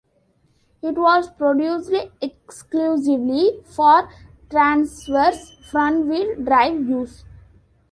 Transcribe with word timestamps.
It 0.81 0.95
was 0.97 1.29
produced 1.29 1.91
exclusively 2.21 3.59
for 3.65 4.09
transverse, 4.49 5.51
front-wheel 5.69 6.43
drive 6.43 6.89
use. 6.89 7.23